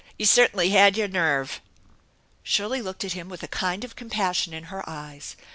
[0.17, 1.61] You certainly had your nerve!"
[2.43, 5.35] Shirley looked at him with a kind of compassion in her eyes.